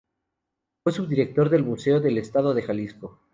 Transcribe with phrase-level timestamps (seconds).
[0.83, 3.19] Fue subdirector del Museo del Estado de Jalisco.